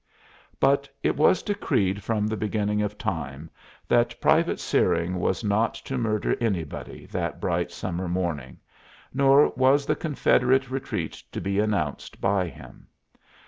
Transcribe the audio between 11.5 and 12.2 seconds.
announced